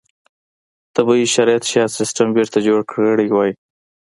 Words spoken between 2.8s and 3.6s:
کړی وای.